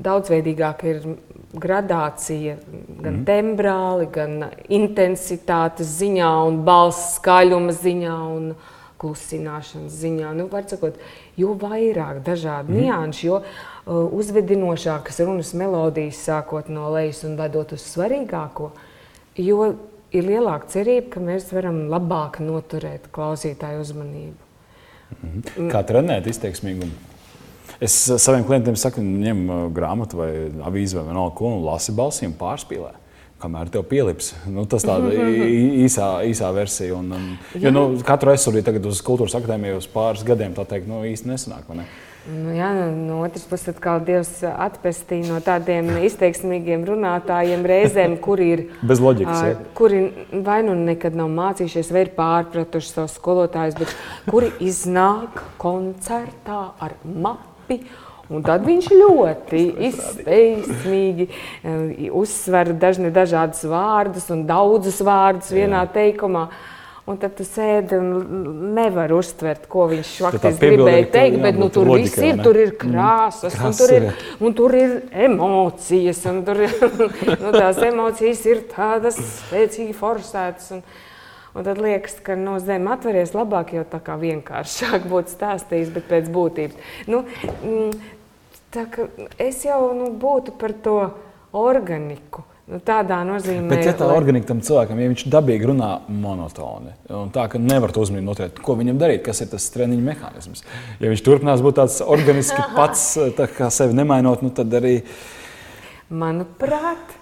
daudzveidīgāka 0.01 0.91
ir 0.91 1.07
gradācija 1.61 2.57
gan 3.03 3.21
mm. 3.21 3.25
tembrāli, 3.29 4.07
gan 4.15 4.51
intensitātes 4.71 5.97
ziņā, 5.99 6.31
un 6.47 6.61
balss 6.67 7.17
skaļuma 7.19 7.75
ziņā 7.75 8.19
un 8.37 8.53
klusināšanas 9.01 9.97
ziņā. 10.03 10.33
Nu, 10.37 10.47
sakot, 10.71 10.99
jo 11.41 11.55
vairāk 11.59 12.21
dažādu 12.27 12.75
mm. 12.75 12.81
nianšu, 12.85 13.27
jo 13.27 13.41
uh, 13.41 14.05
uzvedinošākas 14.21 15.23
runas 15.25 15.55
melodijas 15.57 16.21
sākot 16.29 16.71
no 16.73 16.91
lejas 16.95 17.25
un 17.29 17.39
vedot 17.41 17.75
uz 17.77 17.85
svarīgāko, 17.89 18.71
jo 19.41 19.73
ir 20.13 20.27
lielāka 20.27 20.71
cerība, 20.77 21.15
ka 21.17 21.25
mēs 21.25 21.51
varam 21.55 21.87
labāk 21.93 22.41
noturēt 22.45 23.11
klausītāju 23.15 23.85
uzmanību. 23.85 24.49
Mm. 25.21 25.71
Kā 25.73 25.83
trenēt 25.87 26.29
izteiksmīgumu? 26.31 27.09
Es 27.81 27.95
saviem 28.21 28.45
klientiem 28.45 28.77
saku, 28.77 29.01
ņem 29.01 29.45
uh, 29.49 29.61
grāmatu 29.73 30.21
vai 30.21 30.33
avīzi 30.69 30.99
vai 30.99 31.07
vienalga 31.09 31.37
ko 31.39 31.55
un 31.55 31.63
lasi 31.65 31.95
balsīm 31.97 32.35
pārspīlē. 32.37 33.00
Kamēr 33.41 33.71
tev 33.73 33.87
pielips, 33.89 34.35
nu, 34.53 34.67
tas 34.69 34.85
tāda 34.85 35.11
īsā, 35.87 36.11
īsā 36.29 36.51
versija. 36.57 36.99
Un, 36.99 37.09
un, 37.17 37.27
jo, 37.57 37.73
nu, 37.73 37.87
katru 38.05 38.33
reizi 38.33 38.51
arī 38.53 38.65
tagad 38.67 38.87
uz 38.91 39.01
kultūras 39.07 39.39
akadēmiju 39.39 39.81
uz 39.81 39.89
pāris 39.91 40.27
gadiem 40.27 40.53
tā 40.57 40.67
teikt, 40.69 40.91
nu, 40.91 41.01
īsti 41.09 41.31
nesanāk. 41.33 41.71
Ne? 41.77 41.89
Nu, 42.29 42.51
jā, 42.53 42.69
nu, 42.77 42.89
no 43.09 43.21
otras 43.25 43.47
puses, 43.49 43.71
atkal 43.73 44.03
Dievs 44.05 44.43
atpestīja 44.45 45.31
no 45.31 45.39
tādiem 45.45 45.89
izteiksmīgiem 46.09 46.85
runātājiem, 46.89 47.65
reizēm, 47.65 48.19
kuri 48.21 48.51
ir. 48.55 48.65
Bez 48.85 49.01
loģikas. 49.01 49.41
Ja? 49.49 49.57
Kuri 49.79 50.03
vai 50.45 50.61
nu 50.67 50.77
nekad 50.77 51.17
nav 51.17 51.33
mācījušies, 51.33 51.95
vai 51.97 52.05
ir 52.05 52.13
pārpratuši 52.19 52.93
savus 52.93 53.17
skolotājus, 53.17 53.81
bet 53.81 53.97
kuri 54.29 54.53
iznāk 54.69 55.41
koncertā 55.61 56.63
ar 56.77 56.99
mapu. 57.05 57.81
Un 58.31 58.45
tad 58.47 58.63
viņš 58.63 58.91
ļoti 58.95 59.61
izteiksmīgi 59.91 61.27
uzsver 62.15 62.75
dažne 62.79 63.11
dažādas 63.15 63.65
vārdus 63.67 64.29
un 64.31 64.45
daudzus 64.47 65.01
vārdus 65.03 65.51
vienā 65.55 65.83
teikumā. 65.91 66.45
Un 67.11 67.17
tad 67.19 67.33
tu 67.35 67.43
sēdi 67.43 67.97
un 67.99 68.11
nevar 68.77 69.11
uztvert, 69.17 69.65
ko 69.73 69.89
viņš 69.91 70.13
faktiski 70.23 70.69
gribēja 70.77 71.09
teikt. 71.11 71.41
Bet 71.43 71.59
nu, 71.59 71.67
tur 71.75 71.91
viss 71.97 72.21
ir. 72.23 72.39
Tur 72.45 72.59
ir 72.61 72.77
krāsas, 72.79 73.57
mm, 73.57 73.67
un, 73.67 73.75
tur 73.81 73.95
ir, 73.97 74.09
un 74.39 74.55
tur 74.61 74.77
ir 74.79 74.97
emocijas. 75.27 76.23
Tur 76.47 76.61
ir, 76.69 76.77
nu, 77.43 77.51
tās 77.57 77.81
emocijas 77.83 78.45
ir 78.47 78.63
tādas 78.71 79.19
spēcīgi 79.41 79.97
forsētas. 79.99 80.77
Un, 80.79 80.85
Un 81.51 81.65
tad 81.67 81.81
liekas, 81.83 82.21
ka 82.23 82.37
no 82.39 82.61
zemes 82.63 82.93
atveries 82.95 83.33
labāk, 83.35 83.73
jo 83.75 83.83
tā 83.91 83.99
kā 84.07 84.15
vienkāršāk 84.21 85.07
būtu 85.11 85.35
stāstījis, 85.35 85.89
bet 85.97 86.07
pēc 86.07 86.31
būtības. 86.31 86.93
Nu, 87.11 87.25
mm, 88.75 89.33
es 89.39 89.65
jau 89.67 89.91
nu, 89.97 90.13
būtu 90.21 90.55
par 90.61 90.77
to 90.85 91.01
organiku. 91.57 92.45
Nu, 92.71 92.79
tādā 92.87 93.17
nozīmē, 93.27 93.67
Bet, 93.73 93.83
ja 93.89 93.93
tā 93.99 94.07
lai... 94.07 94.15
organika 94.21 94.53
tam 94.53 94.61
cilvēkam, 94.63 94.99
ja 95.03 95.11
viņš 95.11 95.25
dabīgi 95.33 95.67
runā 95.73 95.89
monotoni, 96.07 96.93
un 97.19 97.33
tā, 97.35 97.49
ka 97.51 97.59
nevar 97.59 97.91
to 97.91 98.05
uzmanīt 98.05 98.23
noturēt, 98.29 98.61
ko 98.63 98.77
viņam 98.79 99.01
darīt, 99.01 99.25
kas 99.27 99.43
ir 99.43 99.49
tas 99.51 99.67
treniņu 99.75 100.05
mehānisms. 100.07 100.63
Ja 101.03 101.11
viņš 101.11 101.25
turpinās 101.27 101.65
būt 101.67 101.81
tāds 101.81 101.99
organiski 102.05 102.63
pats, 102.79 103.09
tā 103.35 103.49
kā 103.51 103.73
sevi 103.75 103.99
nemainot, 103.99 104.45
nu, 104.47 104.53
tad 104.55 104.71
arī. 104.79 105.01
Manuprāt, 106.15 107.17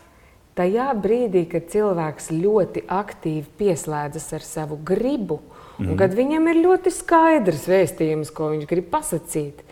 tajā 0.58 0.90
brīdī, 1.00 1.46
kad 1.48 1.72
cilvēks 1.72 2.28
ļoti 2.34 2.84
aktīvi 2.98 3.46
pieslēdzas 3.62 4.28
ar 4.36 4.44
savu 4.44 4.76
gribu, 4.84 5.40
mm. 5.40 5.80
un 5.80 5.94
mhm. 5.94 5.98
kad 6.02 6.18
viņam 6.18 6.52
ir 6.52 6.60
ļoti 6.66 6.92
skaidrs 6.92 7.64
vēstījums, 7.72 8.36
ko 8.36 8.52
viņš 8.52 8.68
grib 8.68 8.92
pasakīt, 8.92 9.64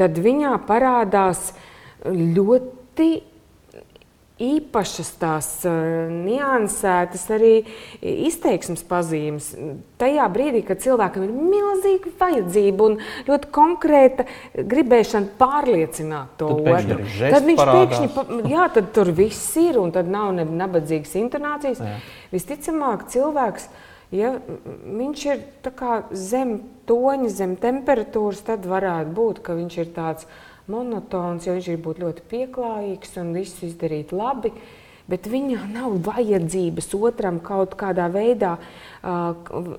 tad 0.00 0.18
viņā 0.22 0.56
parādās 0.68 1.52
ļoti 2.04 3.12
īpašas 4.42 5.10
tās 5.20 5.48
uh, 5.68 5.74
niansētas 6.10 7.22
arī 7.36 7.52
izteiksmes 8.02 8.82
pazīmes. 8.88 9.52
Tajā 10.00 10.26
brīdī, 10.34 10.64
kad 10.66 10.82
cilvēkam 10.82 11.28
ir 11.28 11.36
milzīga 11.36 12.10
vajadzība 12.18 12.88
un 12.88 12.98
ļoti 13.28 13.50
konkrēta 13.54 14.26
gribēšana 14.58 15.38
pārliecināt 15.38 16.34
to 16.40 16.50
tad 16.50 16.74
otru, 16.74 16.98
tad 17.22 17.46
viņš 17.46 17.62
parādās. 17.62 18.02
pēkšņi, 18.02 18.50
jā, 18.50 18.66
tad 18.74 18.90
tur 18.96 19.14
viss 19.14 19.54
ir 19.62 19.78
un 19.78 19.94
tad 19.94 20.10
nav 20.10 20.34
ne 20.34 20.48
nabadzīgas 20.50 21.14
intonācijas. 21.22 21.84
Jā. 21.84 21.98
Visticamāk, 22.34 23.06
cilvēks. 23.14 23.70
Ja 24.14 24.36
viņš 24.38 25.22
ir 25.26 25.44
zem 26.14 26.58
toņa, 26.86 27.30
zem 27.34 27.56
temperatūras, 27.58 28.44
tad 28.46 28.66
varētu 28.70 29.14
būt, 29.16 29.40
ka 29.42 29.56
viņš 29.58 29.78
ir 29.82 29.88
tāds 29.96 30.28
uh, 30.28 30.34
monotons, 30.70 31.44
jo 31.46 31.56
viņš 31.56 31.68
ir 31.74 31.82
būt 31.84 32.00
ļoti 32.02 32.24
pieklājīgs 32.30 33.18
un 33.20 33.34
visu 33.36 33.68
izdarīt 33.68 34.14
labi. 34.16 34.52
Bet 35.04 35.26
viņam 35.28 35.66
nav 35.68 35.98
vajadzības 36.06 36.86
otram 36.96 37.36
kaut 37.44 37.74
kādā 37.76 38.06
veidā 38.08 38.54
uh, 38.56 39.34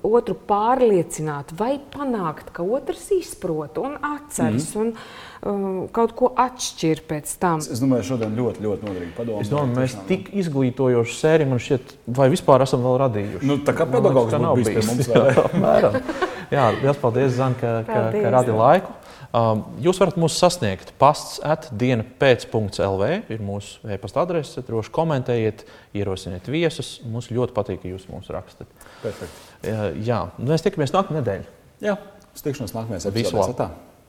otru 0.06 0.36
pārliecināt 0.46 1.50
vai 1.58 1.80
panākt, 1.80 2.52
ka 2.54 2.62
otrs 2.62 3.08
izprot 3.16 3.80
un 3.82 3.96
atceras 3.98 4.68
mm. 4.70 4.84
un 4.84 4.92
uh, 4.94 5.88
kaut 5.96 6.14
ko 6.14 6.30
atšķir 6.30 7.02
pēc 7.10 7.32
tam. 7.42 7.58
Es 7.58 7.82
domāju, 7.82 8.06
šodien 8.12 8.38
ļoti, 8.38 8.62
ļoti 8.68 8.86
noderīgi 8.86 9.16
padomāt. 9.16 9.42
Es 9.42 9.50
domāju, 9.50 9.74
mēs 9.80 9.96
tik 10.06 10.30
izglītojošu 10.44 11.18
sēriju 11.18 11.50
man 11.56 11.64
šķiet, 11.66 11.96
vai 12.20 12.28
vispār 12.30 12.62
esam 12.68 12.86
vēl 12.86 13.00
radījuši. 13.02 13.42
Nu, 13.50 13.58
tā 13.66 13.74
kā 13.74 13.88
pedagogs 13.90 14.38
nav 14.38 14.60
bijis 14.60 14.78
pie 14.78 14.86
mums. 14.92 15.10
Jā, 15.10 15.90
jā, 16.54 16.70
liels 16.84 17.02
paldies, 17.02 17.34
Zan, 17.34 17.58
ka, 17.58 17.80
ka, 17.88 18.06
ka 18.14 18.34
radi 18.38 18.54
laiku. 18.54 18.94
Um, 19.36 19.64
jūs 19.84 19.98
varat 20.00 20.16
mūs 20.16 20.38
sasniegt 20.40 20.94
pasts 21.00 21.40
atdiena 21.44 22.06
pēc.lv. 22.20 23.08
ir 23.28 23.42
mūsu 23.44 23.90
e-pasta 23.92 24.22
adrese. 24.22 24.62
Droši 24.64 24.92
komentējiet, 24.96 25.66
ierosiniet 25.98 26.48
viesus. 26.48 26.94
Mums 27.04 27.28
ļoti 27.34 27.52
patīk, 27.56 27.82
ka 27.82 27.90
jūs 27.90 28.06
mums 28.08 28.30
rakstat. 28.32 28.70
Perfekt. 29.02 29.42
Jā, 29.66 29.90
jā. 30.06 30.22
mēs 30.40 30.64
tiekamies 30.64 30.94
nākamā 30.94 31.20
nedēļa. 31.20 31.52
Jā, 31.84 31.98
uz 32.32 32.46
tikšanos 32.46 32.72
nākamajā 32.78 33.10
epizodē. 33.12 33.68